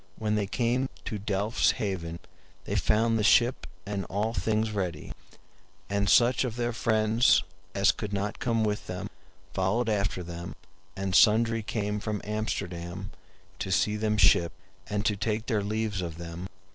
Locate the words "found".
2.75-3.19